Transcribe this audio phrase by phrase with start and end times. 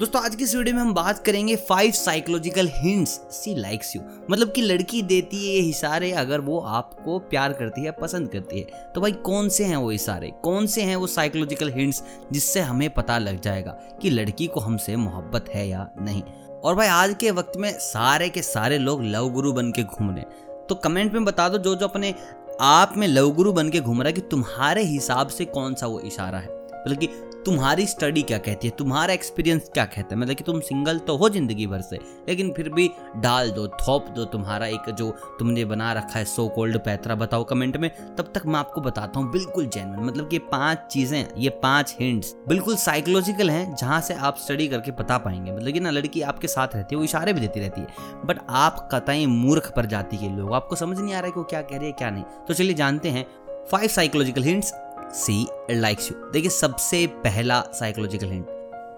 [0.00, 4.02] दोस्तों, आज की इस वीडियो में हम बात करेंगे five psychological hints she likes you
[4.30, 8.58] मतलब कि लड़की देती है ये इशारे अगर वो आपको प्यार करती है, पसंद करती
[8.58, 10.30] है। तो भाई, कौन से हैं वो इशारे?
[10.44, 13.70] कौन से हैं वो साइकोलॉजिकल हिंट्स जिससे हमें पता लग जाएगा
[14.02, 16.22] कि लड़की को हमसे मोहब्बत है या नहीं?
[16.64, 20.10] और भाई, आज के वक्त में सारे के सारे लोग लव गुरु बन के घूम
[20.10, 20.24] रहे
[20.68, 22.14] तो कमेंट में बता दो, जो जो अपने
[22.60, 25.86] आप में लव गुरु बन के घूम रहा है कि तुम्हारे हिसाब से कौन सा
[25.86, 26.48] वो इशारा है?
[26.50, 27.08] मतलब कि
[27.46, 28.74] तुम्हारी स्टडी क्या कहती है?
[28.78, 30.20] तुम्हारा एक्सपीरियंस क्या कहता है?
[30.20, 31.98] मतलब कि तुम सिंगल तो हो ज़िंदगी भर से,
[32.28, 36.48] लेकिन फिर भी डाल दो, थोप दो तुम्हारा एक जो तुमने बना रखा है सो
[36.48, 40.38] कोल्ड पैतरा, बताओ कमेंट में। तब तक मैं आपको बताता हूँ, बिल्कुल जेनवन मतलब कि
[40.38, 45.52] पाँच चीज़ें, ये पाँच हिंट्स बिल्कुल साइकोलॉजिकल हैं, जहाँ से आप स्टडी करके बता पाएँगे।
[45.52, 48.40] मतलब कि ना, लड़की आपके साथ रहती है, वो इशारे भी देती रहती है बट
[48.50, 51.44] आप कतई मूर्ख पर जाती के लोग आपको समझ नहीं आ रहा है कि वो
[51.44, 53.26] क्या कह रही है, क्या नहीं। तो चलिए जानते हैं
[53.70, 58.46] five psychological hints she likes you देखिए, सबसे पहला साइकोलॉजिकल हिंट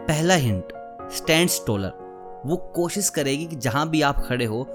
[0.08, 0.72] पहला हिंट
[1.12, 2.06] स्टैंड स्टोलर
[2.46, 4.66] वो कोशिश करेगी कि जहाँ भी आप खड़े हो,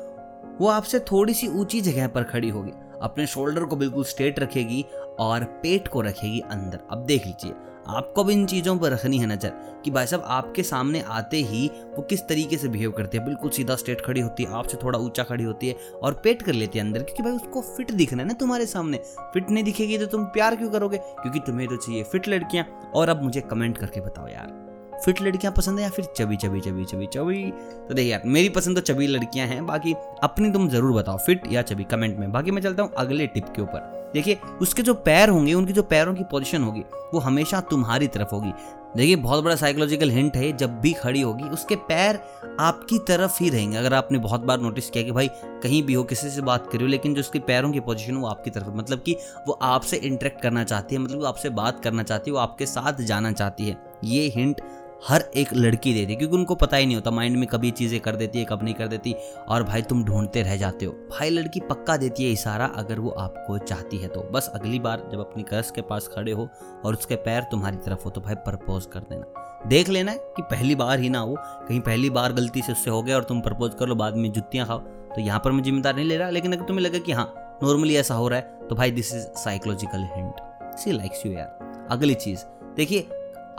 [0.61, 4.85] वो आपसे थोड़ी सी ऊँची जगह पर खड़ी होगी। अपने शोल्डर को बिल्कुल स्ट्रेट रखेगी
[5.19, 7.53] और पेट को रखेगी अंदर। अब देख लीजिए
[7.87, 9.51] आपको भी इन चीज़ों पर रखनी है नज़र
[9.83, 13.49] कि भाई साहब, आपके सामने आते ही वो किस तरीके से बिहेव करती है। बिल्कुल
[13.51, 16.79] सीधा स्ट्रेट खड़ी होती है, आपसे थोड़ा ऊँचा खड़ी होती है और पेट कर लेती
[16.79, 18.99] है अंदर, क्योंकि भाई उसको फिट दिखना है ना तुम्हारे सामने।
[19.33, 20.97] फिट नहीं दिखेगी तो तुम प्यार क्यों करोगे?
[20.97, 24.61] क्योंकि तुम्हें तो चाहिए फिट लड़कियाँ। और अब मुझे कमेंट करके बताओ यार,
[25.05, 27.43] फिट लड़कियाँ पसंद है या फिर chubby chubby chubby chubby chubby?
[27.87, 31.51] तो देखिए यार, मेरी पसंद तो चबी लड़कियाँ हैं, बाकी अपनी तुम ज़रूर बताओ, फिट
[31.51, 34.93] या चबी कमेंट में। बाकी मैं चलता हूँ अगले टिप के ऊपर। देखिए, उसके जो
[34.93, 36.83] पैर होंगे, उनकी जो पैरों की पोजीशन होगी,
[37.13, 38.53] वो हमेशा तुम्हारी तरफ़ होगी।
[38.97, 42.19] देखिए, बहुत बड़ा साइकोलॉजिकल हिंट है, जब भी खड़ी होगी, उसके पैर
[42.59, 46.03] आपकी तरफ़ ही रहेंगे। अगर आपने बहुत बार नोटिस किया कि भाई, कहीं भी हो,
[46.03, 48.99] किसी से बात करी हो, लेकिन जो उसके पैरों की पोजीशन वो आपकी तरफ़ मतलब
[48.99, 52.39] कि वो आपसे इंटरेक्ट करना चाहती है मतलब वो आपसे बात करना चाहती है, वो
[52.39, 54.61] आपके साथ जाना चाहती है। ये हिंट
[55.03, 57.99] हर एक लड़की देती है क्योंकि उनको पता ही नहीं होता, माइंड में कभी चीज़ें
[57.99, 59.15] कर देती है कब नहीं कर देती,
[59.49, 63.09] और भाई तुम ढूंढते रह जाते हो। भाई लड़की पक्का देती है इशारा अगर वो
[63.09, 66.47] आपको चाहती है तो। बस अगली बार जब अपनी क्रश के पास खड़े हो
[66.85, 70.75] और उसके पैर तुम्हारी तरफ़ हो तो भाई प्रपोज कर देना। देख लेना कि पहली
[70.75, 73.75] बार ही ना हो, कहीं पहली बार गलती से उससे हो गया और तुम प्रपोज
[73.79, 74.79] कर लो, बाद में जुतियाँ खाओ
[75.15, 77.33] तो यहाँ पर मैं जिम्मेदार नहीं ले रहा, लेकिन अगर तुम्हें लगे कि हाँ
[77.63, 81.87] नॉर्मली ऐसा हो रहा है तो भाई this is psychological hint she likes you यार।
[81.91, 82.43] अगली चीज़,
[82.75, 83.07] देखिए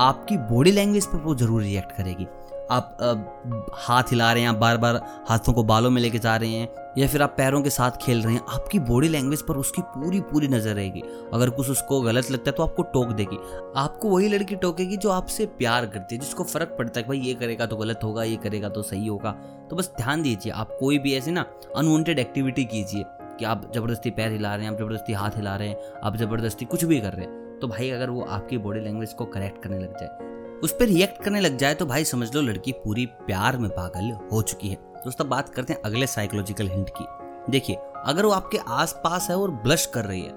[0.01, 2.27] आपकी बॉडी लैंग्वेज पर वो ज़रूर रिएक्ट करेगी।
[2.71, 6.51] आप हाथ हिला रहे हैं, आप बार बार हाथों को बालों में लेके जा रहे
[6.51, 6.69] हैं,
[6.99, 10.21] या फिर आप पैरों के साथ खेल रहे हैं, आपकी बॉडी लैंग्वेज पर उसकी पूरी
[10.23, 11.03] पूरी नज़र रहेगी।
[11.35, 13.39] अगर कुछ उसको गलत लगता है तो आपको टोक देगी।
[13.77, 17.35] आपको वही लड़की टोकेगी जो आपसे प्यार करती है, जिसको फ़र्क पड़ता है भाई ये
[17.35, 19.33] करेगा तो गलत होगा, ये करेगा तो सही होगा।
[19.71, 23.05] तो बस ध्यान दीजिए, आप कोई भी ऐसी ना अनवांटेड एक्टिविटी कीजिए,
[23.39, 26.65] कि आप ज़बरदस्ती पैर हिला रहे हैं, आप ज़बरदस्ती हाथ हिला रहे हैं, आप ज़बरदस्ती
[26.65, 29.79] कुछ भी कर रहे हैं। तो भाई अगर वो आपकी बॉडी लैंग्वेज को करेक्ट करने
[29.79, 33.57] लग जाए, उस पर रिएक्ट करने लग जाए तो भाई समझ लो लड़की पूरी प्यार
[33.57, 37.07] में पागल हो चुकी है। दोस्तों, बात करते हैं अगले साइकोलॉजिकल हिंट की।
[37.51, 40.33] देखिए, अगर वो आपके आस पास है और ब्लश कर रही है,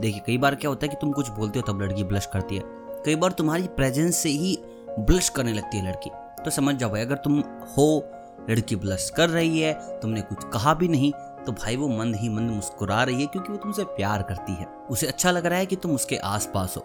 [0.00, 2.56] देखिए, कई बार क्या होता है कि तुम कुछ बोलते हो तब लड़की ब्लश करती
[2.56, 2.62] है।
[3.04, 4.56] कई बार तुम्हारी प्रेजेंस से ही
[4.98, 6.10] ब्लश करने लगती है लड़की।
[6.44, 7.38] तो समझ जाओ भाई, अगर तुम
[7.76, 8.04] हो,
[8.50, 11.12] लड़की ब्लश कर रही है, तुमने कुछ कहा भी नहीं
[11.46, 14.66] तो भाई वो मंद ही मंद मुस्कुरा रही है क्योंकि वो तुमसे प्यार करती है।
[14.90, 16.82] उसे अच्छा लग रहा है कि तुम उसके आस पास हो।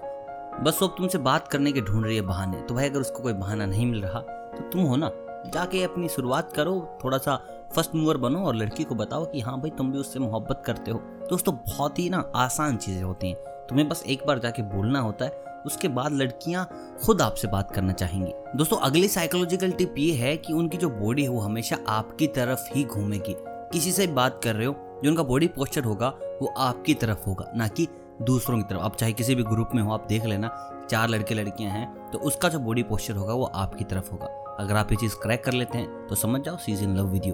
[0.63, 3.23] बस वो अब तुमसे बात करने के ढूंढ रही है बहाने। तो भाई अगर उसको
[3.23, 5.11] कोई बहाना नहीं मिल रहा तो तुम हो ना।
[5.47, 7.35] जाके अपनी शुरुआत करो थोड़ा सा
[7.75, 10.91] फ़र्स्ट मूवर बनो और लड़की को बताओ कि हाँ भाई, तुम भी उससे मोहब्बत करते
[10.91, 14.99] हो। दोस्तों बहुत ही ना आसान चीज़ें होती हैं। तुम्हें बस एक बार जाके बोलना
[14.99, 16.67] होता है, उसके बाद लड़कियाँ
[17.05, 21.23] खुद आपसे बात करना चाहेंगी। दोस्तों, अगली साइकोलॉजिकल टिप ये है कि उनकी जो बॉडी
[21.23, 23.35] है, वो हमेशा आपकी तरफ़ ही घूमेगी।
[23.73, 24.73] किसी से बात कर रहे हो,
[25.03, 26.07] जो उनका बॉडी पोस्चर होगा,
[26.41, 27.87] वो आपकी तरफ़ होगा, ना कि
[28.21, 30.49] दूसरों की तरफ़। आप चाहे किसी भी ग्रुप में हो, आप देख लेना,
[30.89, 34.27] चार लड़के लड़कियाँ हैं तो उसका जो बॉडी पोस्चर होगा, वो आपकी तरफ़ होगा।
[34.59, 37.33] अगर आप ये चीज़ क्रैक कर लेते हैं तो समझ जाओ सीज़न लव विद यू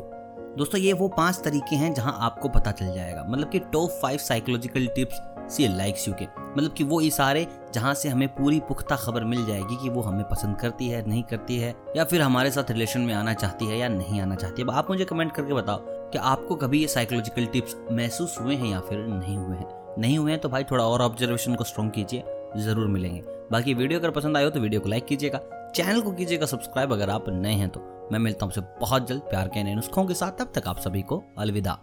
[0.57, 4.17] दोस्तों, ये वो पाँच तरीके हैं, जहाँ आपको पता चल जाएगा। मतलब कि top five
[4.19, 5.21] psychological tips
[5.55, 6.25] she likes you के।
[6.57, 10.23] मतलब कि वो इशारे, जहाँ से हमें पूरी पुख्ता खबर मिल जाएगी कि वो हमें
[10.23, 13.77] पसंद करती है, नहीं करती है, या फिर हमारे साथ रिलेशन में आना चाहती है
[13.77, 17.45] या नहीं आना चाहती है। आप मुझे कमेंट करके बताओ कि आपको कभी ये साइकोलॉजिकल
[17.45, 19.67] टिप्स महसूस हुए हैं या फिर नहीं हुए हैं?
[19.99, 22.23] नहीं हुए हैं तो भाई थोड़ा और ऑब्जर्वेशन को स्ट्रॉन्ग कीजिए,
[22.57, 23.21] ज़रूर मिलेंगे।
[23.51, 25.41] बाकी वीडियो अगर पसंद आए हो तो वीडियो को लाइक कीजिएगा
[25.75, 27.79] चैनल को कीजिएगा सब्सक्राइब अगर आप नए हैं तो।
[28.11, 31.01] मैं मिलता हूँ बहुत जल्द प्यार के नए नुस्खों के साथ, तब तक आप सभी
[31.01, 31.77] को अलविदा।